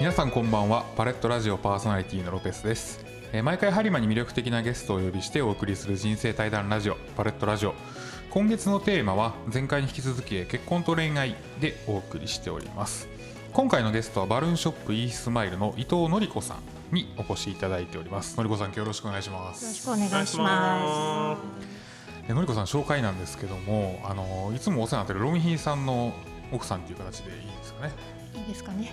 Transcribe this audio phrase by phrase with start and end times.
[0.00, 0.84] 皆さんこんばんは。
[0.96, 3.04] パレットラジオパーソナリティのロペスです。
[3.32, 7.74] えー毎回播磨に魅力的なゲストをお呼びしてお送りする人生対談ラジオパレットラジオ。
[8.30, 13.08] 今月のテーマは前回に引き続き結婚と恋愛でお送りしております。
[13.52, 18.36] 今回のゲストはバルーンショップイースマイルの伊藤のり子さんにお越しいただいております。
[18.36, 21.36] のりこさん今日よろしくお願いしまよろしすくお願いしま
[22.28, 26.12] えのりこさん紹介なんですけどもあのいつもお世話になってるロミヒーさんの
[26.52, 27.90] 奥さんという形でいいですかね。
[27.90, 28.17] す。
[28.34, 28.92] いいですかね。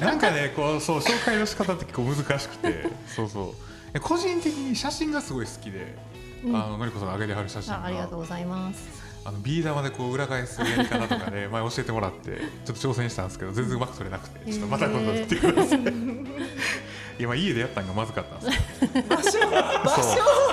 [0.00, 2.88] なんかねこうそう紹介の仕方って結構難しくて。
[3.06, 3.54] そうそう。
[3.94, 5.96] え個人的に写真がすごい好きで、
[6.44, 6.56] うん。
[6.56, 7.80] あののりこさんが上げてはる写真が。
[7.80, 9.00] あありがとうございます。
[9.22, 15.80] あのビー玉でこう裏返すやり方とかね前教えてもらってちょっと挑戦したんですけど全然うまく撮れなくてちょっとまた今度撮ってください。
[15.80, 19.38] いやまあ家でやったのがまずかったんですけど場所？
[19.40, 20.02] 場所？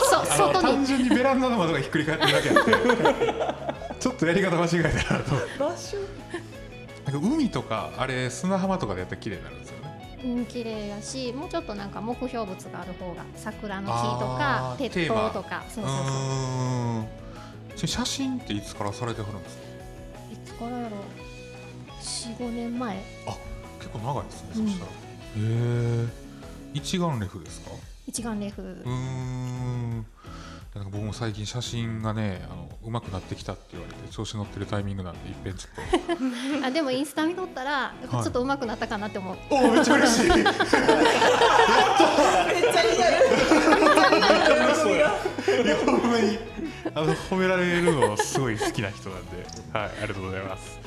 [0.01, 0.67] そあの外に。
[0.67, 5.35] 単純にベランダの窓がひっくり返ってるだけやってちょっとやり方間違えたなと。
[5.59, 5.97] 場所？
[7.05, 10.21] なんか海とかあれ砂浜とかでやったら綺麗になるんですよね。
[10.25, 16.05] うん綺麗やし、もうちょっとなんか目標物がある方が桜の木とあーか鉄塔とか、そうそうそう。
[16.05, 17.07] ーん。
[17.75, 19.63] ちな写真っていつからされてはるんですか？
[20.33, 20.99] いつからやろう？
[22.01, 23.03] 四五年前。
[23.79, 24.67] 結構長いですね、うん。
[24.67, 24.91] そしたら。
[24.91, 24.95] へ
[25.37, 26.07] え
[26.73, 27.71] 一眼レフですか？
[28.07, 28.61] 一眼レフ。
[28.61, 28.65] う。
[28.85, 30.05] ーん
[30.77, 35.67] なんか僕も最近写真がねあの上手くなってきたって言われて調子乗ってるタイミングなんでいっぺんちょ
[36.61, 38.25] っ あでもインスタ見とったら、ちはい。
[38.25, 39.37] ょっと上手くなったかなって思う。
[39.49, 40.29] とおお めっちゃ嬉しい。
[40.29, 40.57] めっちゃリ
[43.03, 43.15] アル
[45.65, 45.69] い。
[45.69, 46.37] やほんまに
[46.93, 50.79] あの褒められるのすごい好きな人なんで、はい、ありがとうございます。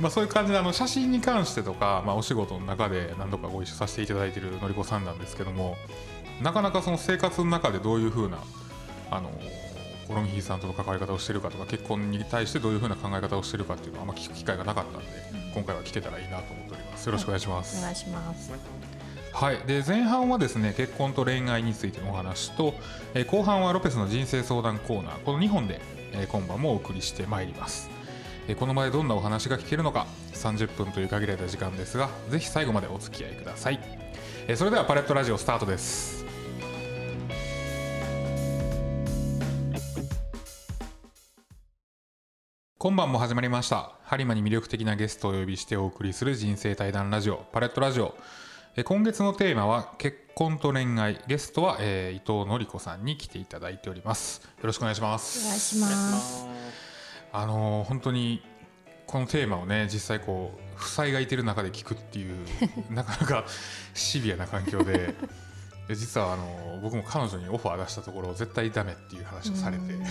[0.00, 5.76] まあ、そういう感じであの写真に関してとか、まあ、お仕事の中で何度かご一緒させていただいているのりこさんなんですけども
[6.40, 8.38] なかなかその生活の中でどういうふうな
[9.12, 9.30] あの
[10.08, 15.06] コロミヒーさんとの関わり方をしてるかとか結婚に対してどういうふうな考え方をしてるかっていうのはあんま聞く機会がなかったんで
[15.54, 17.06] 今回は聞けたらいいなと思っております。
[17.06, 17.78] よろしくお願いします。
[17.78, 18.52] お願いします。
[19.32, 22.74] はい、で前半はですね結婚と恋愛についてのお話と、
[23.14, 25.80] えー後半はロペスの人生相談コーナーこの2本で、
[26.12, 27.90] えー今晩もお送りしてまいります、
[28.46, 33.80] えーこの場でどんなお話が聞けるのか30分という限られた時間ですがぜひ最後までお付き合いください、
[34.46, 36.21] えーそれではパレットラジオスタートです
[42.82, 43.92] 今晩も始まりました。
[44.04, 48.16] 播磨に魅力的なゲストをお呼びしてお送りする人生対談ラジオパレットラジオ。
[48.74, 51.20] えー今月のテーマは結婚と恋愛。
[51.28, 54.42] ゲストは、えー伊藤のり子さんに来ていただいております。
[54.42, 56.44] よろしくお願いしまお願いすします。
[57.32, 58.42] あのー本当に
[59.06, 62.34] このテーマをね実際こう夫妻がいてる中で聞くっていう
[62.92, 63.44] なかなか
[63.94, 65.14] シビアな環境で。
[65.86, 69.92] で実はあのー僕も彼女にオファー出したところ絶対ダメっていう話をされて。
[69.92, 70.02] うん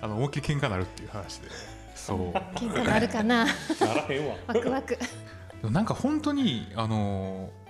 [0.00, 1.48] あの思いっきり喧嘩になるっていう話で。
[1.94, 2.32] そう。
[2.56, 3.44] 喧嘩なるかな。
[3.44, 3.50] な
[3.94, 4.36] らへんわ。
[4.46, 4.98] ワクワク。
[5.62, 7.68] なんか本当にあのー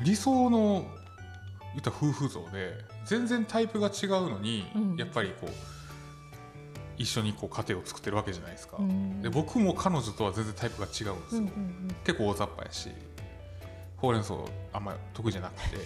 [0.00, 0.86] 理想の
[1.74, 2.72] 言ったら夫婦像で
[3.04, 4.96] 全然タイプが違うのに、うん。
[4.96, 5.50] やっぱりこう
[6.96, 9.22] 一緒にこう家庭を作ってるわけじゃないですか、うん。
[9.22, 12.90] で僕も彼女とは全然タイプが違うんですよ、うんうん結構大雑把やし
[13.96, 14.34] ほうれん草
[14.72, 15.76] あんま得意じゃなくて。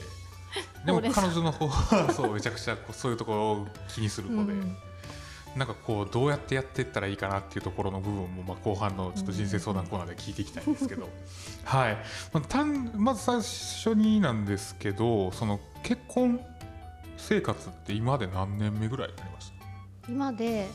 [0.84, 4.76] でも彼女の方はそうめちゃくちゃこうそういうところを気にする子で、うんうん
[5.56, 11.08] なんかこうどうやってやっていったらいいかなっていうところの部分もまあ後半のちょっと人生相談コーナーで聞いていきたいんですけど、
[11.64, 11.96] はい、
[12.32, 16.40] まあ、単まず最初になんですけどその結婚
[17.18, 19.52] 生活って今で何年目ぐらいになりまし
[20.06, 20.10] た？
[20.10, 20.68] 今で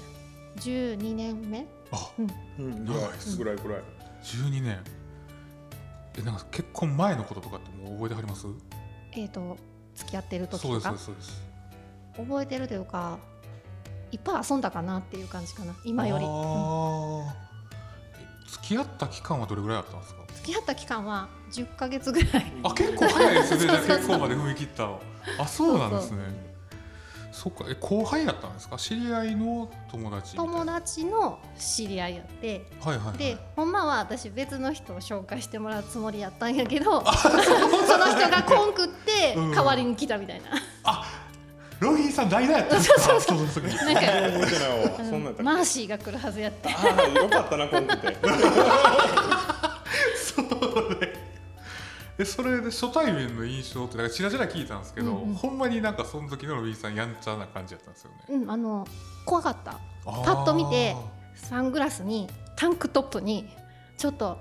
[0.58, 1.66] 12年目。
[1.92, 2.12] あ
[2.60, 3.02] うん、長い
[3.38, 3.82] ぐらいぐらい。
[4.24, 4.80] 12年。
[6.20, 8.48] えなんか結婚前のこととかってもう覚えてはります？
[9.14, 9.58] えー、と
[9.96, 10.82] 付き合ってる時とか？
[10.82, 11.42] そうですそうです。
[12.18, 13.20] 覚えてるというか
[14.12, 15.74] いっぱい遊んだかなっていう感じかな。
[15.84, 17.48] 今より、あうん。
[18.50, 20.22] 付き合った期間はどれぐらいあったんですか？
[20.36, 22.52] 付き合った期間は10ヶ月ぐらい。
[22.64, 23.74] あ結構早いですね。
[23.88, 24.84] 結婚まで踏み切った。
[24.84, 25.02] の
[25.40, 26.48] あそうなんですね。
[27.34, 27.66] そっか。
[27.70, 28.78] え後輩だったんですか？
[28.78, 32.66] 知り合いの友達友達の知り合いやって。
[32.82, 33.18] はいはいはい。
[33.18, 37.42] でほんまは私別の人を紹介してもらうつもりやったんやけどその
[38.08, 39.52] 人がコンクってうん。
[39.52, 40.50] 代わりに来たみたいな、
[41.80, 43.00] ロビーさん代打やったんですか？
[43.02, 43.64] そうそうそう。
[43.64, 45.44] なんか。
[45.44, 48.18] マーシーが来るはずやってああ、よかったな、来んくて。
[50.18, 51.14] そうね
[52.20, 55.36] えそれで初対面の印象ってなんかちらちら聞いたんですけど、うんうん。
[55.36, 58.18] ほんまになんかその時のロビーさんやんちゃな感じやったんですよね。
[58.30, 58.88] うんあの
[59.24, 59.80] 怖かった。
[60.04, 60.96] パッと見て
[61.36, 63.48] サングラスにタンクトップに
[63.98, 64.40] ちょっと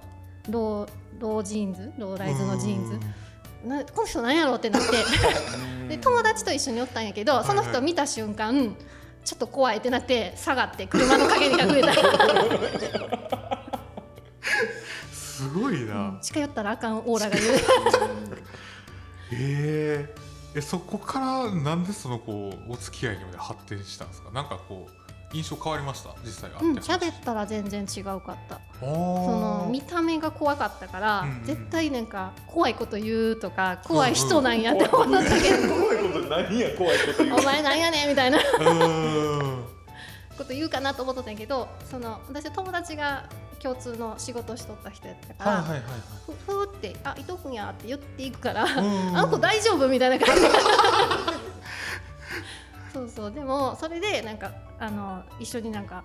[0.48, 0.88] ロー
[1.20, 1.92] ロージーンズ？
[1.98, 2.98] ローライズのジーンズ？
[3.64, 4.88] なこの人なんやろうってなって。
[5.88, 8.76] で友達と一緒におったんやけどその人見た瞬間
[9.24, 11.92] ちょっと怖いってなって下がって車の陰に隠れた。
[15.12, 17.36] すごいな、近寄ったらあかんオーラが。
[17.36, 17.56] 言う
[19.32, 20.58] えー。
[20.58, 24.30] えそこからなんでそのこうお付き合いにまで発展したんですか？
[24.30, 26.14] なんかこう印象変わりました？
[26.24, 31.44] 実際うん喋ったら全然違うかったそその見た目が怖かったから、うんうん。
[31.44, 37.40] 絶対なんか怖いこと言うとか怖い人なんやって思ったけど、怖いこと何や怖いこと言う。
[37.40, 38.38] お前なんやねんみたいな。
[40.36, 43.24] こと言うかなと思ってたんやけどその私友達が
[43.58, 45.82] 共通の仕事しとった人やったから、はいはいはい
[46.26, 49.16] ふふーって「あ伊藤君や」って言っていくから「うん。
[49.16, 50.42] あの子大丈夫?」みたいな感じ。
[50.42, 50.48] で
[52.92, 53.32] そうそう。
[53.32, 56.04] でもそれでなんかあの一緒になんか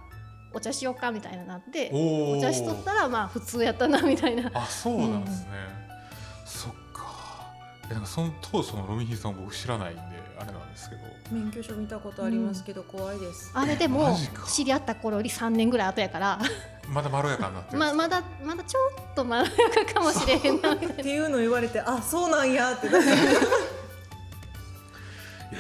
[0.53, 4.51] お茶しようかみたいななってお茶しとったらまあ普通やったなみたいな。
[4.53, 5.49] あそうなんですね、
[6.45, 7.51] そっか。
[7.89, 10.01] えなんかその当初のロミヒさん僕知らないんで
[10.37, 11.01] あれなんですけど。
[11.31, 13.51] 免許証見たことありますけど、怖いです。
[13.53, 14.17] あれでも
[14.47, 16.39] 知り合った頃より3年ぐらい後やから。
[16.89, 18.79] まだまろやかになって ままだまだちょ
[19.11, 22.89] っとまろやかかもしれへんな っていうの言われて、あ、そうなんやって。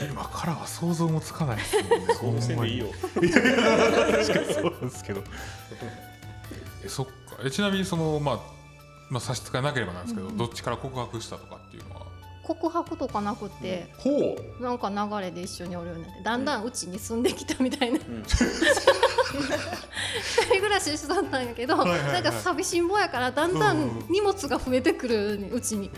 [0.09, 2.13] 今からは想像もつかないですもんね。
[2.13, 3.27] そのせいでいいよ確か
[4.39, 5.23] にそうなんですけど。
[6.83, 7.11] えそっか。
[7.43, 8.39] えちなみにそのまあ
[9.09, 10.31] まあ差し支えなければなんですけど、うん。
[10.33, 12.01] うんどっちから告白したとかっていうのは？
[12.43, 14.09] 告白とかなくて、ほ
[14.59, 14.63] う。
[14.63, 18.23] なんか流れで一緒におるようになってだんだんうちに住んできたみたいな、うん。
[18.25, 18.35] 一
[20.45, 22.13] 人暮らししとったんやけど、はいはいはい。
[22.23, 25.91] なんか寂しんぼやからだんだうんん荷物が増えてくるねうちに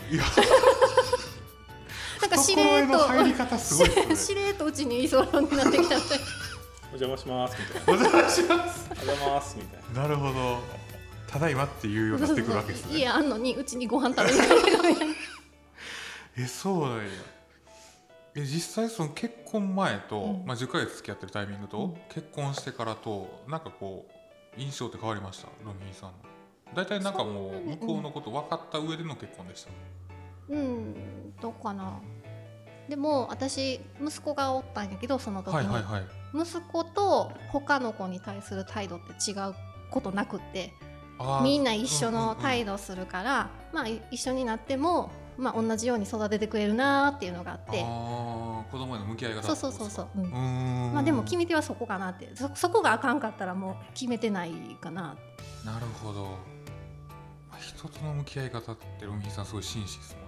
[2.44, 3.76] しれっ懐の入り方す。
[3.76, 4.26] ごいとです。
[4.26, 6.14] しれっとうちに居候になってきたって
[6.92, 7.56] お邪魔します。
[7.58, 8.90] みたいなお邪魔します。
[8.90, 9.56] お邪魔ます。
[9.56, 10.58] みたいななるほど
[11.26, 12.86] ただいまっていうようになってくるわけです。
[12.90, 15.14] ね家あんのにうちにご飯食べに来るみたいな
[16.36, 17.04] えそうなんや
[18.36, 24.06] え実際その結婚前と、うんまあ、10ヶ月付き合ってるタイミングと、うん結婚してからとなんかこ
[24.56, 26.14] う印象って変わりましたロミーさんの
[26.74, 29.70] 大体なんかもう向こうのこと分かった上での結婚でした、
[30.48, 30.94] うん
[31.40, 32.00] どうかな
[32.88, 35.84] でも私息子がおったんやけどその時に、
[36.34, 39.54] 息子と他の子に対する態度って違う
[39.90, 40.72] ことなくって
[41.42, 47.82] みんな一緒の態度、度するから、まあい一緒になっても、まあ、同じように育ててくれるなーっていうのがあって。
[47.82, 49.42] あー子供への向き合い方。
[49.42, 50.30] そうそうそうそう、うん。
[50.92, 52.34] まあ、でも決め手はそこかなって。
[52.34, 55.16] そそこがあかんかったらもう決めてないかな。
[55.64, 60.18] なるほど、まあ、人との向き合い方ってロミーさんすごい紳士ですね。
[60.22, 60.23] あ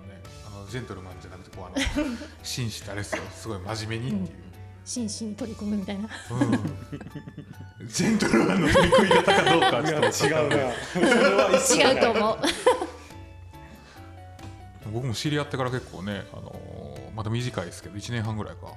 [0.56, 1.76] のジェントルマンじゃなくてこうあの
[2.42, 3.22] 紳士ってあれですよ。
[3.34, 4.38] すごい真面目にっていう、
[4.84, 6.08] 真摯に取り組むみたいな。
[6.30, 7.88] うん。
[7.88, 11.92] ジェントルマンの取り組み方かどうかはちょっと違うな。
[11.92, 12.38] 違うと思う。
[14.92, 18.74] 僕も知り合ってから結構ね、あのーまだ短いですけど1年半ぐらいか。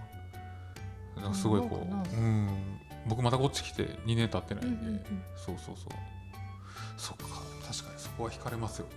[1.17, 5.23] なんかすごいこううん僕またこっち来て2年経ってないんで、うんうんうん。
[5.35, 5.93] そうそうそう。
[6.97, 7.25] そっか。
[7.67, 8.93] 確かにそこは惹かれますよね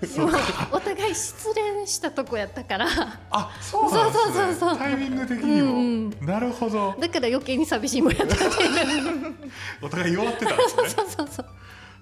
[0.00, 0.30] でも
[0.72, 2.86] お互い失恋したとこやったから。
[3.30, 4.24] あそうなんですね。
[4.24, 4.78] そうそうそうそう。
[4.78, 6.96] タイミング的にも、うんなるほど。
[6.98, 8.44] だから余計に寂しいもんやったって
[9.82, 10.88] お互い弱ってたんですね。
[10.88, 11.46] そうそうそう。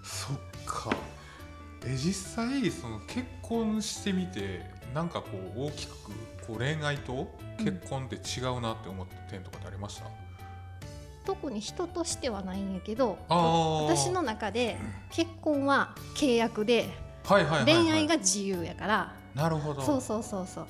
[0.03, 0.91] そっか。
[1.85, 4.61] え実際その結婚してみて
[4.93, 5.93] なんかこう大きく
[6.47, 10.07] こう恋愛と結婚って違うなって思った点とかってありました、
[11.27, 14.79] 特に人としてはないんやけど私の中で
[15.11, 16.89] 結婚は契約で
[17.25, 19.13] はいはいはい、はい、恋愛が自由やから。
[19.35, 19.83] なるほど。
[19.83, 20.65] そうそうそうそう。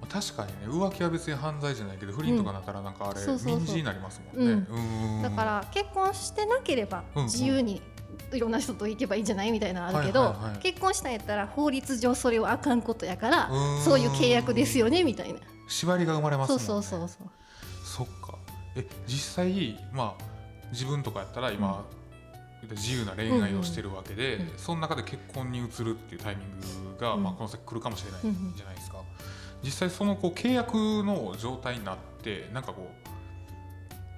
[0.00, 3.56] まあ確かにね浮気は別に犯罪じゃないけど不倫とかなったらなんかあれ、そうそうそう。
[3.56, 5.22] 民事になりますもんね、うん。
[5.22, 7.80] だから結婚してなければ自由に
[8.32, 13.82] いろんな人と行けばいいんじゃないみたいなのあるけど、はいはいはい結婚したんやったら法律上それはあかんことやからうん。
[13.82, 15.40] そういう契約ですよねみたいな。
[15.68, 16.64] 縛りが生まれますもんね。
[16.64, 17.28] そうそうそうそう。
[17.84, 18.37] そっか
[18.76, 20.24] え実際まあ
[20.72, 21.84] 自分とかやったら今、
[22.70, 27.22] 自由な恋愛をしてるわけで、その中で結婚に移るっていうタイミングが、うん。
[27.22, 28.20] まあ、この先来るかもしれない
[28.56, 28.98] じゃないですか、
[29.62, 32.90] 実際そのこう契約の状態になってなんかこ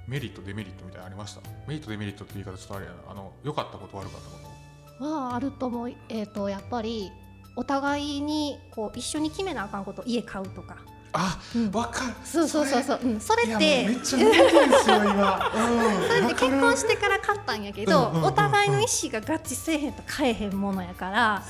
[0.07, 1.41] うメリットデメリットみたいなのありました？
[1.69, 3.13] メリットデメリットって言い方ちょっとあれやな。
[3.13, 4.37] あの良かったこと悪かったこ
[4.99, 5.05] と。
[5.05, 7.11] はあると思う、えー、とやっぱり
[7.57, 10.79] お互いにこう一緒に決めなあかんこと家買うとか、
[11.13, 11.71] あうん。
[11.73, 12.13] わかる。
[12.25, 21.43] そうそうそうそう、うん、それってめっちゃ難しいですよ今、うん、それって 結婚してから買ったんやけど、お互いの意思が合致せえへんと買えへんものやから、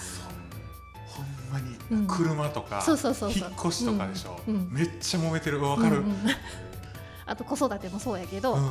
[1.07, 2.07] ほんまにうん。
[2.07, 3.49] 車とか、そうそうそうそう。
[3.49, 5.63] 引っ越しとかでしょ、うめっちゃ揉めてる。
[5.63, 6.03] わかる、
[7.27, 8.65] あと子育てもそうやけど、そう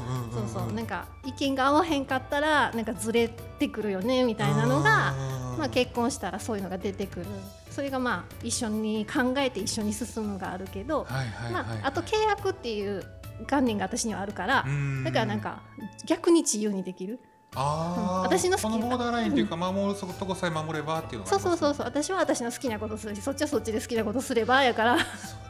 [0.51, 0.74] そう。
[0.74, 5.13] なんか意見が合わへんかったらなんかずれてくるよねみたいなのが、
[5.58, 7.25] まあ、結婚したらそういうのが出てくる。
[7.72, 11.08] それがまあ一緒に考えて一緒に進むがあるけど、
[11.51, 13.06] まあ、あと契約っていう
[13.48, 15.03] 観念が私にはあるから、うん。
[15.03, 15.62] だからなんか
[16.06, 17.20] 逆に自由にできる。
[17.56, 18.01] あー。
[18.01, 18.39] うん。
[18.39, 21.86] 私の好きなこのボーダーラインっていうか守るとこさえ守ればっていうのがそうそうそううそう。
[21.86, 23.15] 私は私の好きなことする。
[23.15, 24.98] しそっちはそっちで好きなことすればやから。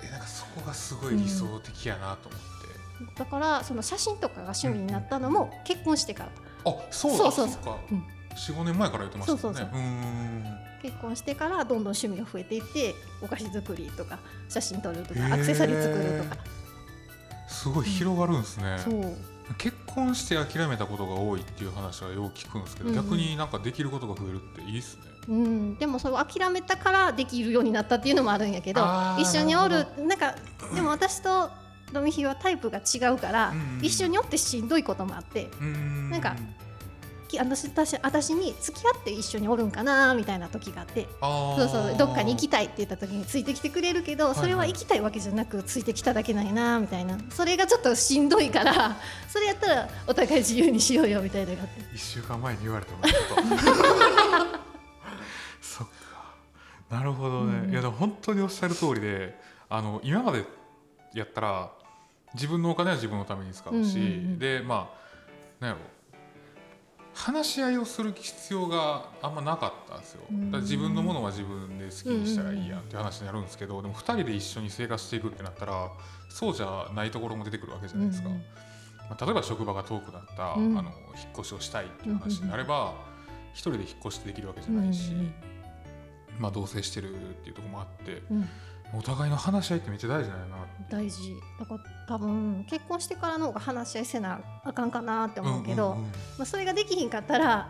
[0.03, 2.41] えなんかそこがすごい理想的やなと思っ
[3.13, 6.29] て、だからその写真とかが趣味になったのも結婚してから。
[6.71, 7.17] あそうだ。
[7.17, 7.75] そうそうそう。
[7.91, 8.03] うん
[8.39, 9.39] 四五年前から言ってましたね。
[9.39, 9.79] そうそうそう。
[9.79, 10.59] ーん。
[10.81, 14.17] 結婚してからどんどん趣味が増えていってお菓子作りとか
[14.47, 16.37] 写真撮るとかアクセサリー作るとか。
[17.47, 19.15] すごい広がるんですね、そう。
[19.57, 23.03] 結婚して諦めたことが多いっていう話はよく聞くんですけど、うんうん。
[23.03, 25.03] 逆になんかできることが増えるっていいですね。
[25.27, 28.81] うん、でもそれを諦めたからできるようになったっていうのもあるんやけど
[29.19, 30.35] 一緒におなるなんか
[30.73, 31.51] でも私と
[31.93, 36.09] ドミヒはタイプが違うから、うんうん一緒におってしんどいこともあってうーん。
[36.09, 36.35] なんか
[37.29, 41.07] き私私私に付き合って一緒におるんかなみたいな時があって。
[41.21, 47.17] そうそうどっかに行きたいって言った時についてきてくれるけどそれは行きたいわけじゃなくついてきただけないなみたいな。
[47.29, 48.97] それがちょっとしんどいから
[49.29, 52.99] それやったらお互い自由にしようよみたいなのがあって一週間前に言われても。
[55.61, 55.93] そっか。
[56.89, 57.71] なるほどね、うん。
[57.71, 60.45] いやでも本当におっしゃる通りであの今まで
[61.13, 61.71] やったら
[62.33, 64.39] 自分のお金は自分のために使うし、うんうんうん。
[64.39, 64.99] でまあ
[65.59, 65.81] なんやろ
[67.19, 70.51] 話し合いをする必要があんまなかったんですよ、うん。
[70.51, 75.91] だ自分のものは自分で好きにしたらいいやんって話になるんですけどでも2人で一緒に生活していくってなったら
[76.29, 78.29] そうじゃないところも出てくるわけじゃないですか。
[79.09, 80.77] まあ、例えば職場が遠くなった、うん。
[80.77, 82.93] あの引っ越しをしたいっていう話になれば、
[83.53, 85.11] 一人で引っ越してできるわけじゃないし、
[86.37, 88.49] まあ、同棲してるっていうところもあってうん
[88.93, 90.57] お互いの話し合いってめっちゃ大事なんやな
[90.89, 91.35] 大事。
[91.59, 96.03] だから多分結婚してからの方が話し合いせなあかんかなって思うけど、んんん。
[96.05, 97.69] まあ、それができひんかったら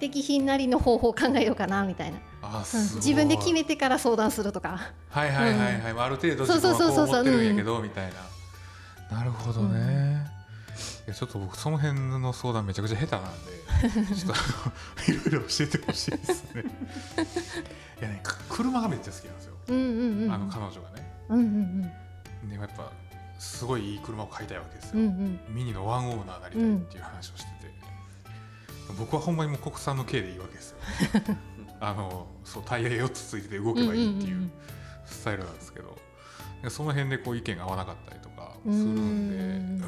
[0.00, 2.56] できひんなりの方法を考えようかなみたいな、うん。
[2.58, 2.96] あすごい。
[2.96, 4.80] 自分で決めてから相談するとか。
[5.10, 8.12] はいはいはいはい、まあある程度そう自分はこう思ってるんやけどみたい
[9.10, 9.18] な。
[9.18, 10.07] なるほどね、い
[11.08, 14.36] やちょっと僕その辺の相談めちゃくちゃ下手なんで ちょっ
[15.06, 16.64] といろいろ教えてほしいですね。
[18.00, 21.24] いやねか車がめっちゃ好きなんですよ、うんうんうんあの彼女がね。
[21.28, 21.82] うんうん
[22.50, 22.92] でもやっぱ
[23.38, 25.40] すごいいい車を買いたいわけですよ、うんうん。
[25.48, 27.72] ミニのワンオーナーになりたいっていう話をしてて、
[28.98, 30.76] 僕はほんまにもう国産の軽でいいわけですよ。
[31.80, 34.50] あのそうタイヤ4つついてて動けばいいっていんんう
[35.06, 35.96] スタイルなんですけど。
[36.62, 39.86] でその辺でこう意見が合わなかったりとかするんで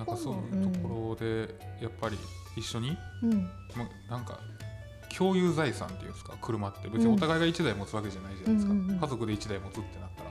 [0.00, 2.16] なんかそういうところでやっぱり
[2.56, 4.40] 一緒に、うんまなんか
[5.16, 8.98] 共有財産っていうんですか車って別にお互いが1台持つわけじゃないじゃないですか、うんうんうん。
[8.98, 10.30] 家族で1台持つってなったら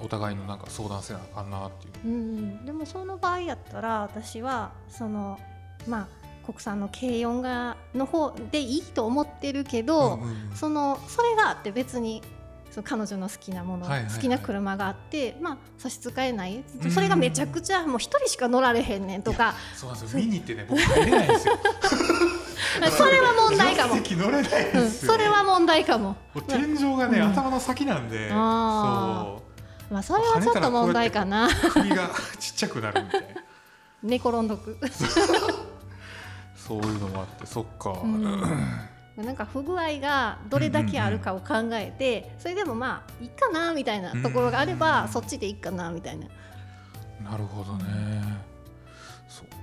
[0.00, 2.14] お互いのなんか相談せなあかんなっていう。
[2.14, 5.38] うんでもその場合やったら私はその
[5.86, 6.08] まあ
[6.44, 10.56] 国産の軽4がの方でいいと思ってるけど、うんうんうん。
[10.56, 12.22] そのそれがあって別に
[12.74, 14.14] その彼女の好きなもの、はいはいはい。
[14.14, 16.64] 好きな車があってまあ差し支えない。
[16.82, 16.90] うん。
[16.90, 19.54] それがめちゃくちゃもう一人しか乗られへんねんとか。
[19.76, 20.18] そうなんですよ。
[20.18, 21.54] 見に行ってね僕入れないんですよ。
[22.90, 26.16] それは問題かも、うん、ですよ、それは問題かも、
[26.48, 27.30] 天井がね、うん。
[27.30, 28.30] 頭の先なんで。
[28.32, 29.36] あ
[29.88, 31.48] まあ、それはちょっと問題かな。
[31.48, 33.26] そう首がちっちゃくなるみたいな。
[34.02, 34.76] 寝転んどく。
[36.56, 46.26] そういうのもあってそっか、うんなんか不具合がどれだけあるかを考えて、それでもまあいいかなみたいなところがあれば、うんそっちでいいかなみたいな。
[47.30, 47.84] なるほどね、
[49.28, 49.54] そっか、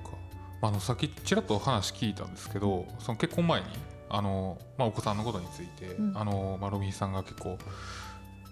[0.61, 3.67] まあ、あのさっきちらっと話聞いたんですけどその結婚前に
[4.09, 6.17] あの、まあ、お子さんのことについて、うん。
[6.17, 7.57] あのまあ、ロビーさんが結構、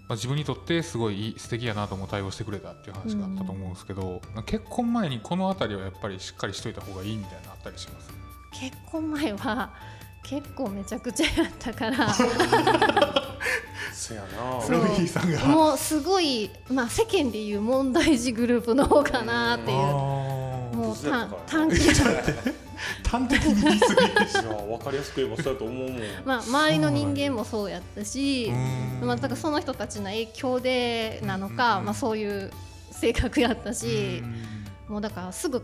[0.08, 8.12] まあ、自分にとってすごい素敵やなと思う対応してくれたっていう話があったと思うんですけど、結婚前にこの辺りはやっぱりしっかりしといた方がいいみたいなのあったりします？
[8.52, 9.72] 結婚前は
[10.22, 12.12] 結構めちゃくちゃやったから。
[13.92, 14.68] せやな。
[14.68, 15.38] ロビーさんが。
[15.46, 19.76] もうすごい、まあ、世間でいう問題児グループの方かなっていう。
[19.76, 21.76] もう短短期
[23.04, 26.00] 端的に言い過ぎいや分かりやすく言えばそうやと思うもん。
[26.24, 31.84] まあ周りの人間もそうやったしう、んまあ、だからその人たちの影響でなのか、うん。
[31.86, 32.50] まあ、そういう
[32.92, 34.94] 性格やったしう、ん。
[34.94, 35.62] もうだからすぐ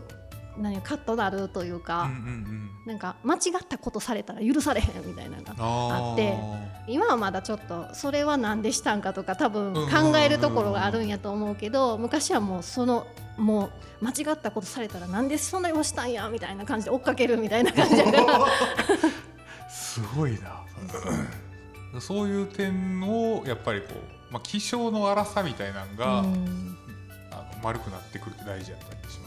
[0.59, 2.69] 何カットなるというか、うんうんうん。
[2.85, 6.37] なんか間違ったことされたら許されへんみたいなのがああって
[6.87, 13.05] 今はまだちょっとそれは何でしたんかとか多分考えるところがあるんやと思うけど昔はもうその
[13.37, 13.69] も
[14.01, 18.45] う間違ったことされたらなんでそんなにしたんやみたいな感じで追っかけるみたいな感じだから。
[19.69, 20.63] すごいな。
[21.99, 23.87] そういう点をやっぱりこ
[24.29, 26.77] う、まあ、気象の荒さみたいなのが、うん。
[27.31, 29.26] あの丸くなってくるって大事やったりしま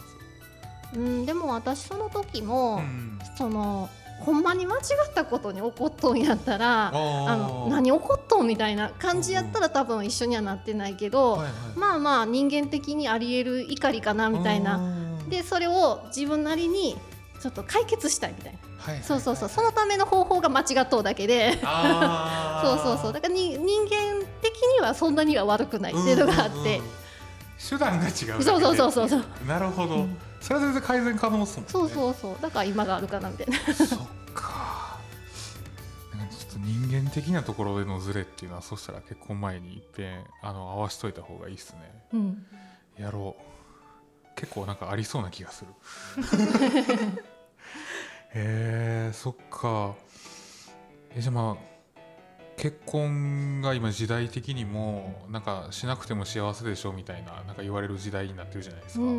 [0.95, 3.19] うん、でも私その時も、うん。
[3.37, 3.89] その
[4.21, 4.79] ほんまに間違
[5.09, 11.51] ったことに怒っとんやったらああの何怒っとんみたいな感じやったら多分一緒にはなってないけど、はいはい。
[11.75, 14.79] まあまあ人間的にありえる怒りかなみたいな。
[15.27, 16.97] でそれを自分なりに
[17.41, 18.59] ちょっと解決したいみたいな。
[18.77, 19.49] はいはいそうそうそう。
[19.49, 21.59] そのための方法が間違っとうだけで。
[21.63, 23.13] あ そうーそうそう。
[23.13, 26.57] だからに人間的にはそんなには悪くないっていうのがあって。
[26.57, 27.00] うんうんうん
[27.69, 28.13] 手段が違う
[28.43, 29.23] そうそうそうそうそう。
[29.47, 31.71] なるほど、うんそれは全然改善可能ですもんね。
[31.71, 32.35] そうそうそう。
[32.41, 33.73] だから今があるかなみたいな。
[33.75, 33.99] そっ
[34.33, 34.99] か。
[36.17, 42.05] なんかちょっと人間的なところでのズレっていうのはそしたら結婚前にいっぺんあの合わしといた方がいいっすね。
[42.13, 42.45] うん
[42.97, 43.41] やろう。
[44.35, 45.71] 結構なんかありそうな気がする。
[48.33, 49.93] へえそっか。
[51.13, 51.70] えじゃあまあ
[52.61, 59.13] 結婚が今時代的にもなんかしなくても幸せでしょみたいななんか言われる時代になってるじゃないですか、うんう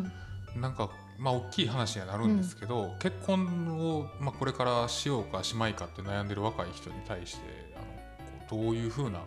[0.00, 0.12] ん
[0.56, 7.40] なんかまあ大きい話にはなるんですけど、結婚を、まあ、これからしようかしまいかって悩んでる若い人に対して
[7.76, 9.20] あのどういうふうな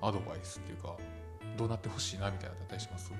[0.00, 0.96] アドバイスっていうか
[1.58, 3.12] どうなってほしいなみたいなったりします？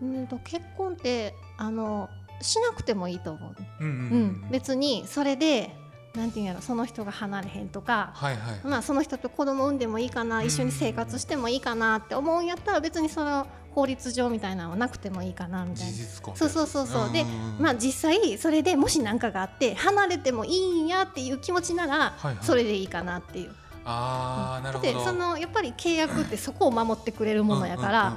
[0.00, 2.08] うんうんと結婚ってあの
[2.40, 4.46] しなくてもいいと思う、うんうんううん。
[4.46, 5.76] ん、別にそれで
[6.16, 13.46] なんていうんやろその人が離れへんとか、はいはい、まあ、その人と子供産んでもいいかな一緒に生活してもいいかなって思うんやったら別にその
[13.76, 15.92] 法律上みたいなのはなくてもいいかなみたいな。
[16.34, 17.12] そうそうそうそう。
[17.12, 17.24] で
[17.60, 23.50] まあ実際それでもし何かがあって離れてもいいんやっていう気持ちならそれでいいかなっていう。
[23.84, 24.92] あーなるほど。
[24.92, 28.16] でそのやっぱり契約ってそこを守ってくれるものやから、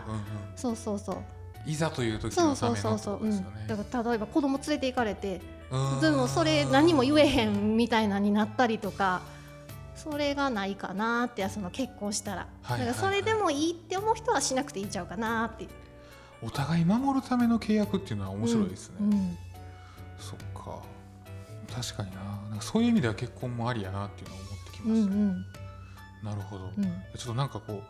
[0.55, 1.17] そうそうそう。
[1.65, 5.58] いざという時そうそのためのうそうね、だから例えば子供連れて行かれてうん
[6.01, 9.21] でもそれ何も言えへんみたいなになったりとか
[9.95, 15.67] それがないかなってその結婚したら、はいだからそれでもいいって思う人はしなくていいんちゃうかなって。
[16.41, 19.37] お互い守るための契約っていうのは面白いですね、うんうん。
[20.17, 20.81] そっか。
[21.69, 22.21] 確かにな。
[22.49, 25.45] なんかそういう意味では結婚もありやなっていうのは思ってきうんうました、ん。
[26.23, 26.83] なるほど、うん。
[26.83, 27.83] ちょっとなんかこう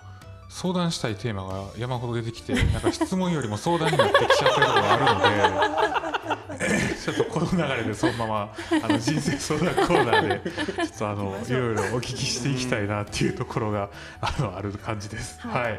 [0.49, 6.59] 相談したいテーマが山ほど出てきてなんか質問よりも相談になってきちゃってるところがあるので
[6.99, 13.89] ちょっとこの流れでそのままあの人生相談コーナーでちょっとあのいろいろお聞きしていきたいなっていうところが
[14.21, 15.39] あのある感じです。
[15.39, 15.77] は、はいい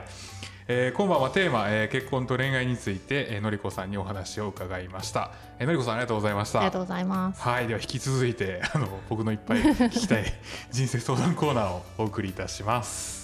[0.72, 5.33] えー今晩はテーマ、えー結婚と恋愛について、えーのりこさんにお話を伺いました。
[5.59, 6.61] えーのりこさんありがとうございました。
[6.61, 10.33] ありがとうございますはい、では引き続いてあの僕のいっぱい聞きたい
[10.70, 13.19] 人生相談コーナーをお送りいたします。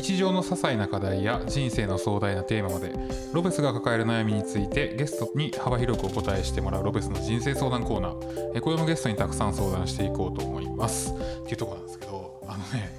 [0.00, 2.94] 日常の些細な課題や人生の壮大なテーマまで
[3.34, 8.52] ロペスが抱える悩みについてゲストに幅広くお答えしてもらうロペスの人生相談コーナー。
[8.56, 11.12] えこれもゲストにたくさん相談していこうと思います。
[11.12, 12.98] っていうところなんですけどあのね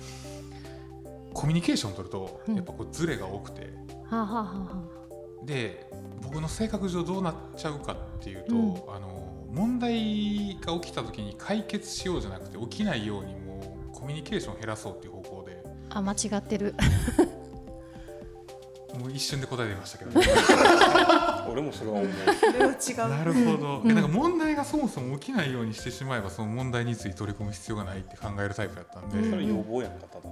[1.34, 2.56] コミュニケーション取るとうん。
[2.56, 3.74] やっぱこうズレが多くて、
[4.06, 4.84] はあ、はあはあは
[5.44, 5.88] で
[6.22, 8.72] 僕の性格上どうなっちゃうかっていうと、うん。
[8.96, 15.21] あの問題が起きた時に解決しようじゃなくて起きないようにもうコミュニケーションを減らそうっていう方
[15.94, 16.76] あ、あ間違ってる。
[19.00, 20.28] もう一瞬で答え出ましたけど、ね、
[21.50, 22.08] 俺もそれは思う。
[22.40, 22.46] そ
[22.94, 23.18] れは違う。
[23.18, 23.92] なるほど、うん。
[23.92, 29.32] えなんか問題がそもそも起きないようにしてしまえばその問題について取り組む必要がないって考えるタイプだったんで、うん。
[29.32, 30.30] それ予防やんかただ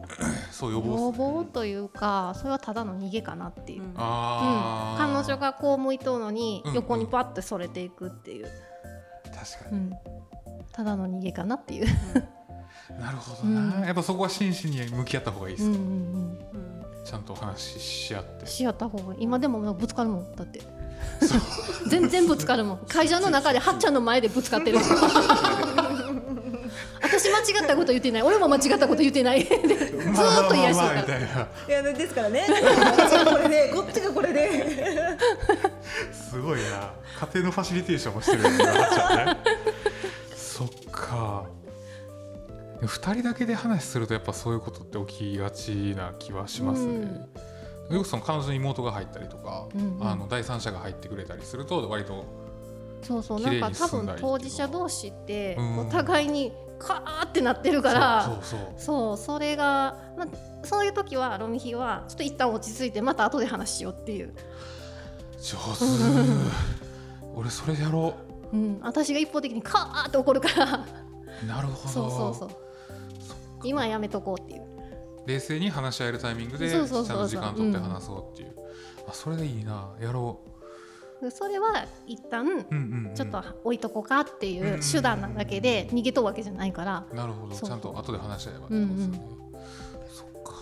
[0.52, 1.18] そう予防ね。
[1.18, 3.94] 望というかそれはただの逃げかなっていう、うん。
[3.96, 5.14] あー。
[5.14, 6.74] 彼女がこう向いとうのにうん。
[6.74, 8.48] 横にパッてそれていくっていう、
[9.24, 9.94] 確かに、うん。
[10.74, 11.88] ただの逃げかなっていう、
[12.98, 13.86] なるほどな、うん。
[13.86, 15.92] やっぱそこは真摯に向き合った方がいいですか、うんうん
[16.54, 16.70] うん
[17.10, 18.42] ちゃんとお話しし合って。
[18.42, 19.24] うん、し合った方がいい。
[19.24, 20.36] 今でもぶつかるもん。
[20.36, 20.62] だって。
[21.90, 22.78] 全然ぶつかるもん。
[22.88, 24.78] 会社の中ではっちゃんの前でぶつかってる
[27.02, 28.22] 私間違ったこと言ってない。
[28.22, 29.44] 俺も間違ったこと言ってない。
[29.44, 31.02] ずーっと癒してるから。
[31.02, 31.28] みたいな。
[31.68, 32.46] いやですからね。
[32.48, 32.54] こ
[33.04, 35.18] っちがこれでこっちがこれで。
[36.12, 36.92] すごいな。
[37.20, 39.38] 家庭のファシリテーションもしてるようになっちゃうね
[42.82, 47.28] 2人だけで話するとやっぱそういうことって起きがちな気はしますね、
[47.90, 50.08] よくその彼女の妹が入ったりとか、うんうん。
[50.08, 52.26] あの第三者が入ってくれたりすると割と
[53.02, 58.42] そうそうなんか多分当事者同士ってうんお互いにカーってなってるから
[58.78, 60.28] そうそれが、まあ、
[60.66, 64.34] そういう時はロミヒはちょっと一旦落ち着いてまた後で話しようっていう、
[65.42, 65.86] 上手。
[67.36, 68.14] 俺それやろ
[68.54, 68.58] う。
[68.58, 70.86] ん、私が一方的にカーって怒るから。
[71.44, 71.90] うなるほど。
[71.90, 72.69] そうそうそう
[73.64, 74.64] 今はやめとこうっていう。
[75.26, 78.56] 冷静に話し合えるタイミングでちゃんと時間取って話そうっていう、
[79.08, 79.94] あそれでいいな。
[80.02, 80.40] やろ
[81.22, 82.46] でそれは一旦
[83.14, 87.06] ちょっと置いとこうかっていう手段なだけで逃げとうわけじゃないから。
[87.14, 87.56] なるほど。
[87.56, 89.22] ちゃんと後で話し合えばってことですよね、
[90.10, 90.54] そっか。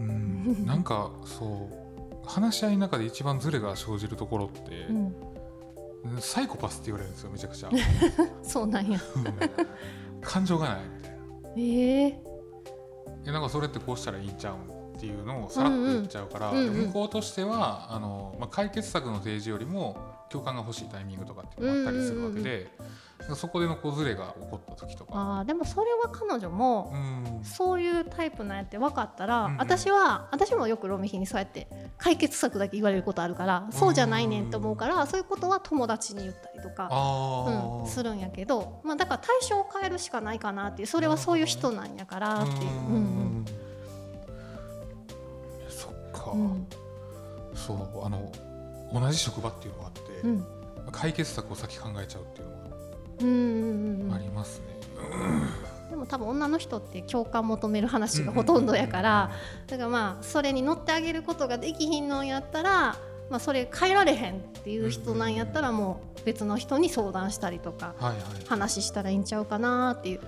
[0.00, 0.12] うん、う
[0.62, 0.66] ん。
[0.66, 2.26] なんかそう。
[2.26, 5.14] 話し合いの中で一番ズレが生じるところって、うん
[6.20, 7.70] サイコパスって言われるんですよめちゃくちゃ。
[8.42, 9.00] そうなんや。
[9.16, 10.20] うん。
[10.20, 11.18] 感情がないみたいな。
[11.56, 12.22] ええ
[13.26, 19.96] えなんかそれってこうしたらいいんちゃうんっていうのをさらっと言っちゃうから、うんうん向こうとしてはあの、まあ、解決策の提示よりも
[20.30, 22.70] 共感が欲しいタイミングとかっていうのがあったりするわけで、
[23.34, 25.12] そこでのこうズレが起こった時とか。
[25.14, 27.44] あーでもそれは彼女もうん。
[27.44, 29.58] そういうタイプなんやって分かったら、うんうん。
[29.58, 36.88] 私は私もよくロミヒにそうやって解決策だけ言われることあるからそうじゃないねんと思うからそういうことは友達に言ったりとか、
[37.82, 42.58] うん、するんやけど、まあ、だから対象を変えるしかないかなっていうそれはそういう人なんやからっていう。
[42.60, 42.64] う
[42.98, 43.44] ん
[45.68, 46.66] そっか、うんうん。
[47.54, 48.30] そうあの
[48.92, 50.46] 同じ職場っていうのがあって、うん。
[50.92, 52.58] 解決策を先考えちゃうっていうの
[53.20, 54.66] うんうんうんがありますね。
[55.90, 59.30] でも多分女の人って共感求める話がほとんどやから
[59.66, 62.98] だからまあそれに乗ってあげることができひんのやったら、
[63.30, 67.94] まあ、それ変えられへんっていう人なんやったらもう別の人に相談したりとか。
[68.48, 70.20] 話したらいいんちゃうかなっていう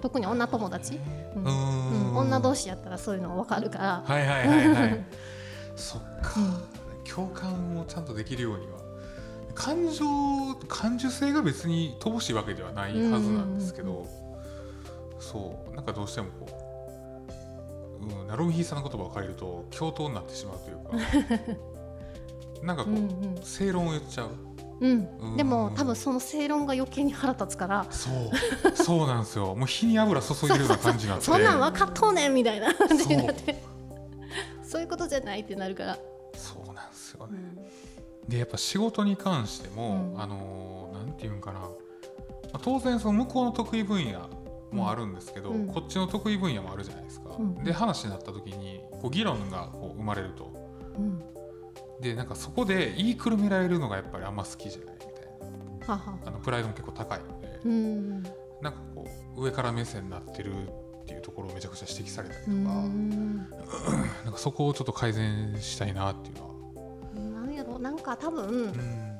[0.00, 0.98] 特に女友達、
[1.34, 1.44] うん。
[1.44, 2.16] うん。
[2.16, 4.02] 女同士やったらそういうの分かるから。
[4.06, 5.04] はいはいはいはい。
[5.76, 6.79] そっか、うん
[7.12, 8.78] 共感をちゃんとできるようには
[9.54, 10.06] 感情
[10.68, 14.06] 感受性が別に乏しいわけではないはずなんですけど、
[15.18, 16.46] そうなんかどうしてもこ
[18.00, 21.56] う、うん、ナロミヒーさんの言葉を借りると共闘になってしまうというか
[22.62, 23.42] なんかこう、うんうん。
[23.42, 24.30] 正論を言っちゃう。
[24.80, 25.08] うん。
[25.20, 25.36] うん。
[25.36, 27.86] でも多分その正論が余計に腹立つから。
[27.90, 28.76] そう。
[28.76, 29.54] そうなんですよ。
[29.54, 31.24] もう火に油注いでるような感じになって。
[31.26, 33.62] そんなん分かっとうねんみたいな感じになって。
[34.62, 35.98] そういうことじゃないってなるから。
[36.34, 37.38] そうなんですよね、
[38.22, 38.28] うん。
[38.28, 40.20] でやっぱ仕事に関しても、うん。
[40.20, 41.68] あのーなんていうんかな、ま
[42.54, 44.28] あ当然その向こうの得意分野
[44.70, 45.66] もあるんですけど、うん。
[45.66, 47.54] こっちの得意分野もあるじゃないですか、うん。
[47.64, 50.52] で話になった時にこう議論がこう生まれると。
[50.96, 51.22] うん。
[52.00, 55.10] でなんかそこで言いくるめられるのがやっぱりあんま好きじゃないみたい
[55.88, 56.20] な。
[56.26, 58.22] あのプライドも結構高いので、うん。
[58.22, 60.52] なんかこう上から目線になってる
[61.10, 63.36] っていうところをめちゃくちゃ指摘されたりとうか、ん。
[64.24, 67.52] なんかそこをちょっと改善したいなっていうのは、なん。
[67.52, 68.70] やろなんか多分うん。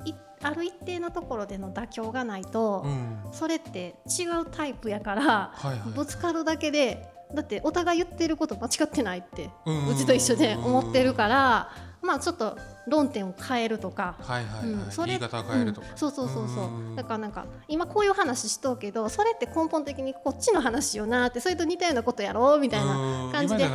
[0.05, 3.19] いある一定のところでの妥協がないと、うん。
[3.33, 5.53] それって違うタイプやから、
[5.93, 9.87] ぶつかるだけでだってお互い言ってること間違ってないってうん。
[9.89, 11.69] うちと一緒で思ってるから
[12.01, 14.15] まあちょっと論点を変えるとか。
[14.21, 16.65] はいはいはい、うんそれ言い方を変えるとか、うんそうそうそうそう。
[16.65, 16.95] うん。
[16.95, 23.31] だからなんか今こういう話しとうけどそれって根本的にこっちの話よなってそれと似たようなことやろうみたいなうん。
[23.31, 23.67] 感じで。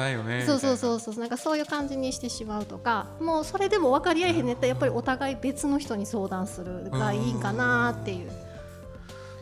[0.44, 1.18] そうそうそみうそう。
[1.20, 8.26] なんかそういう感じにしてしまうとかもうそれでも分かり合えへんねったらやっぱりお互い別の人に相談するがいいんかなっていう。
[8.26, 8.32] な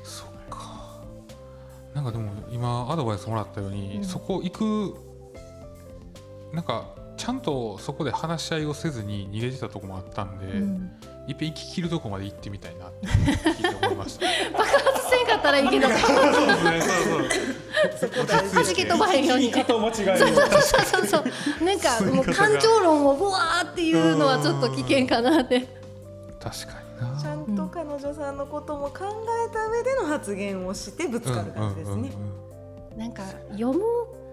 [0.05, 1.01] そっか。
[1.95, 4.05] なんかでも今アドバイスもらったように、うん。
[4.05, 4.95] そこ行く
[6.53, 10.91] なんかちゃんとそこで話し合いをせずに逃げてたとこもあったんで、うん。
[11.27, 14.27] いっぺん行き切るとこまで行ってみたいなって思いました。
[14.53, 15.89] 爆発せんかったらいいけど。
[15.89, 16.81] そうですね
[18.01, 18.65] そうそう。
[18.65, 19.51] 弾け飛ばへんように。
[19.51, 20.19] 言い方を間違える。
[20.19, 25.61] そうそうそうなんかもう感情論をブワーっていうのはちょっと危険かなって。
[26.41, 27.21] 確かにな。
[27.21, 29.05] ちゃんと彼女さんのことも考
[29.49, 32.11] えた上での発言をしてぶつかる感じですね。
[32.97, 33.23] なんか
[33.53, 33.81] 読む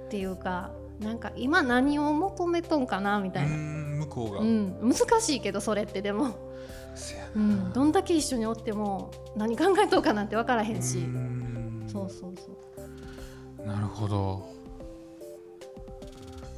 [0.07, 6.35] っていうかなんか今何を求めとんかなみたいな、向こうが、うん、難しいけどそれってでも、
[7.35, 11.83] うん、どんだけ一緒におっても何考えとうかなんて分からへんし、うん。
[11.87, 12.51] そうそうそ
[13.63, 13.65] う。
[13.65, 14.61] なるほど。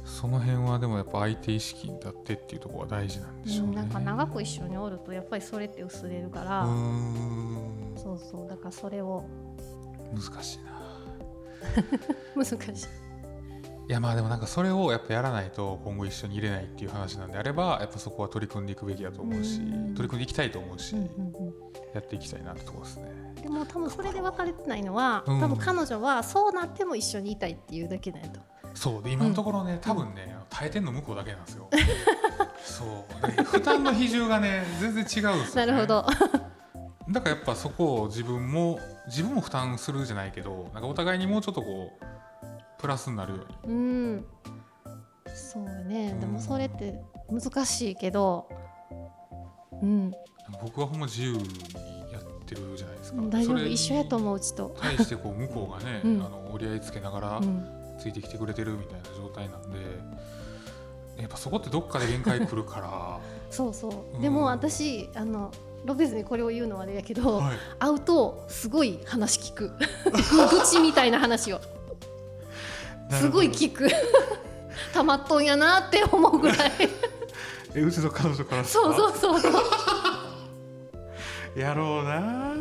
[0.04, 6.66] その辺はでもやっぱ相手意識に立ってっていうところは大事なんでしょうね、うん、なんか長く一緒におるとやっぱりそれって薄れるから、
[7.96, 9.24] そうそうだからそれを。
[10.14, 10.74] 難しいな。
[12.44, 13.03] 難しい
[13.86, 19.94] いやまあでもなんかそれをやっぱやらないと今後一緒にいれないっていう話なんであればやっぱそこは取り組んでいくべきだと思うしうん。
[19.94, 20.96] 取り組んでいきたいと思うし、
[21.94, 23.34] やっていきたいなってところですね。
[23.42, 25.40] でも多分それで分かれてないのは、うん。
[25.40, 28.40] 多分彼女はそうなっても一緒にいたいっていうだけだよと。
[28.72, 29.02] そう。
[29.02, 31.68] で今のところね、多分ね耐えてんの向こうだけなんですよ。
[32.64, 32.84] そ
[33.22, 33.36] う。
[33.36, 36.06] で負担の比重がね全然違うんですよ、ね、なるほど。
[37.10, 42.04] だからやっぱそこを自分も自分も負担するじゃないけどなんかお互いにもうちょっとこう
[42.84, 44.24] プラスになるようにうん。
[45.34, 46.14] そうね。
[46.20, 48.46] でもそれって難しいけど、
[49.80, 50.12] うん、
[50.62, 51.38] 僕はほんま自由に
[52.12, 54.76] やってるじゃないですか大丈夫一緒やと思ううちと。
[54.78, 57.66] 対してこう向こうがね、うんあの折り合いつけながらうん。
[57.98, 59.78] ついてきてくれてるみたいな状態なんで
[61.16, 63.20] やっぱそこってどっかで限界来るから
[63.50, 64.18] そうそうう。
[64.18, 65.50] んでも私あの
[65.86, 69.72] ロペスにこれを言うのはあれやけど、はい会うとすごい話聞く。
[70.04, 71.60] 愚痴みたいな話を
[73.10, 73.88] すごい聞く。
[74.92, 76.72] たまっとんやなって思うぐらい。
[77.74, 79.52] えうちの彼女からそうそうそうそう。
[81.58, 82.54] やろうな。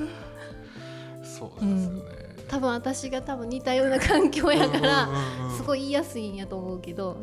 [1.24, 5.58] そうですよね、多分私が多分似たような環境やからうんうんうんうん。
[5.58, 7.18] すごい言いやすいんやと思うけど、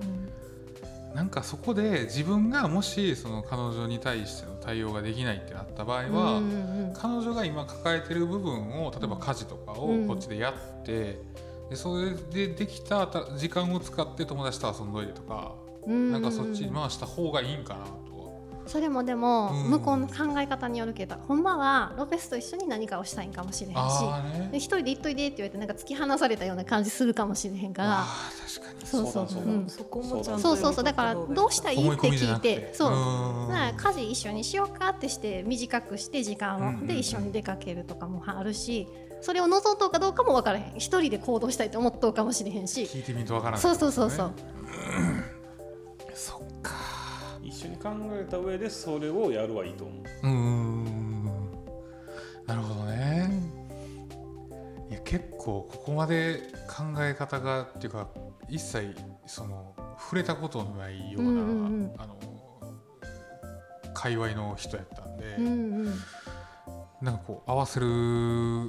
[1.15, 6.95] なんかそこで自分がもしその彼女に対しての対応ができないってなった場合は、うんうん。
[6.95, 10.09] 彼女が今抱えてる部分を例えば家事とかをうん。
[10.09, 11.21] こっちでやって、
[11.71, 15.55] でそれでできたた時間を使って友達と遊んどいてとか、
[15.87, 16.13] うん。
[16.13, 18.31] なんかそっちに回した方がいいんかなとは。
[18.67, 19.71] それもでもうん。
[19.71, 24.03] 向こうの考え方によるけど、ほんまはロペスと一緒に何かをしたいんかもしれへんし
[24.37, 24.49] ね。
[24.51, 28.01] で一人で行っといでって言われてなんか突き放されたような感じするかもしれへんから。
[28.01, 28.87] あー確かに。
[28.87, 29.29] そうそう。
[29.29, 29.69] そうだうん。
[29.69, 30.85] そこもちゃんとそうそうそう。
[30.85, 32.57] だからどうしたらいいって聞ないくて。
[32.57, 32.93] てそう。
[32.93, 33.49] うん。
[33.49, 36.87] だから家事一緒にしようかってして短くして時間を、うんうんうん。
[36.89, 38.89] で一緒に出かけるとかもあるし
[39.21, 40.73] それを望んどうかどうかも分からへん。
[40.77, 42.83] 一人で行動したいって思っとうかもしれへんし。
[42.85, 44.35] 聞いてみるとわからない、そうそうそうそう、
[46.15, 46.73] そっか。
[47.43, 50.05] 一緒に考えた上でそれをやるはいいと思う。
[50.23, 51.25] うーん。
[52.47, 53.31] なるほどね、
[54.91, 58.09] いや結構ここまで考え方がっていうか
[58.49, 61.95] 一切その触れたことのないような、うんうんうん。
[61.97, 62.19] あの
[63.95, 65.49] 界隈の人やったんで、うんう
[65.91, 65.95] ん
[67.03, 67.87] なんかこう合わせる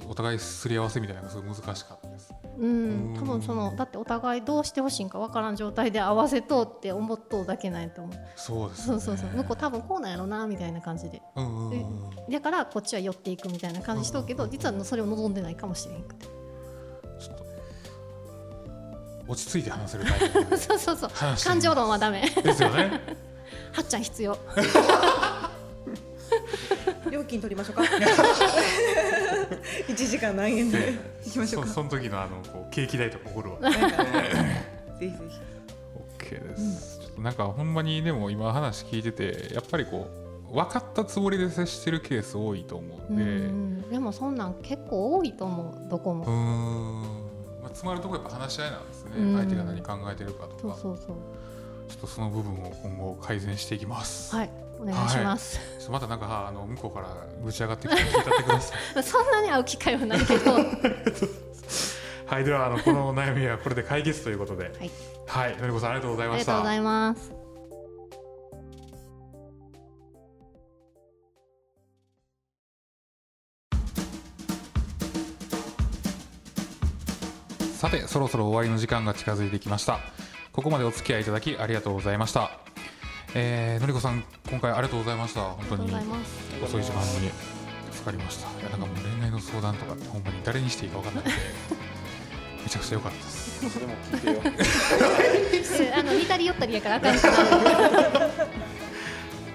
[0.08, 2.32] お互いすり合わせみたいなのがすごい難しかったです。
[2.32, 2.38] ね。
[2.60, 8.18] うん、多分そのだってお互いどうしてほしいんか分からん状態で合わせとうって思っとうだけなんやと思う。
[8.38, 9.00] そうですね。
[9.00, 9.38] そうそうそう。
[9.38, 11.22] 向こう多分こうなんやろなみたいな感じで。
[11.36, 16.26] うんうんうんだからこっちは寄っていくみたいな感じしとうけど実はそれを望んでないかもしれへんくて。
[17.20, 17.46] ちょっと
[19.28, 20.56] 落ち着いて話せるタイプで。
[20.58, 21.10] そうそうそう。
[21.44, 22.22] 感情論はダメ。
[22.30, 23.02] ですよね。
[23.74, 24.38] はっちゃん必要
[27.22, 27.84] 料金取りましょうか。
[29.88, 31.68] 一時間何円で行きましょうか。
[31.68, 33.60] そその時のあのこうケーキ代とかおごるわ。
[33.60, 34.66] なんかね。
[35.00, 35.40] ぜひぜひ。
[36.18, 40.08] OK です、ちょっとなんかほんまにでも今話聞いててやっぱりこ
[40.50, 43.24] う分かったつもりで接してるケース多いと思うんで。
[43.24, 47.02] うんでもそんなん結構多いと思うどこも、ん、
[47.62, 49.38] まあ、詰まるとこやっぱ話し合いなんですね、うん。
[49.38, 50.62] 相手が何考えてるかとか。
[50.62, 51.16] そうそうそう。
[51.90, 54.50] ちょっとその部分を今後改善していきます、はい
[54.82, 55.10] お願い。
[55.10, 59.04] します、ちょっとまたなんかあの向こうからぶち上がってきて聞いたってください。
[59.04, 60.52] そんなに会う機会はないけど。
[62.26, 64.64] はいではあのこの悩みはこれで解決ということで。
[64.64, 64.92] はい。
[65.28, 66.52] はいのりこさんありがとうございあました。
[66.54, 67.34] りがとうございます。
[77.78, 80.00] さてそろそろ終わりの時間が近づいてきました。
[80.54, 82.71] ここまでお付き合いいただきありがとうございました
[83.34, 85.42] えーのりこさん今回ありがとうございました。
[85.42, 85.92] 本当に。
[86.64, 87.32] 遅い時間に
[87.92, 91.36] 助かりましたいやなんかもう恋愛の相談とかってほんまに誰にしていいか分かんなくて。
[92.64, 93.70] めちゃくちゃ良かったです。
[93.70, 94.42] それも聞いてよ。
[95.82, 97.16] えあの似たり寄ったりやからあかん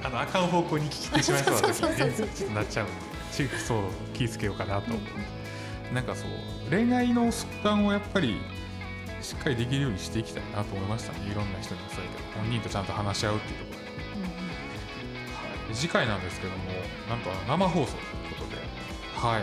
[0.03, 2.87] あのあかん方向に聞いてしまいそうな時にねちょっとなっちゃう。
[2.87, 3.83] んでちそう
[4.15, 4.99] 気ぃつけようかなと思
[5.91, 6.31] う、なんかそう
[6.71, 8.41] 恋愛の相談をやっぱり
[9.27, 11.19] しっかりできるようにしていきたいなと思いましたね。
[11.29, 13.87] いろんな人にもそうやけど本人とちゃんと話し合うっていうところで。
[15.67, 15.75] はい。
[15.75, 16.59] 次回なんですけども
[17.09, 18.63] なんと生放送ということで
[19.17, 19.43] はい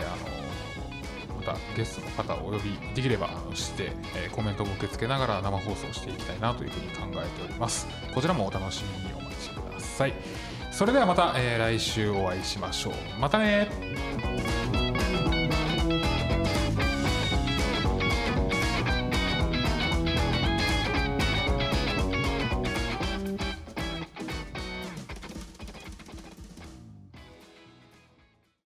[1.28, 7.86] のまたゲストの方をお呼びできればして、えーコメントも受け付けながら生放送していきたいなというふうに考えております。
[8.14, 10.14] こちらもお楽しみにお待ちください。
[10.72, 12.94] それではまた、えー来週お会いしましょう。
[13.20, 13.68] またね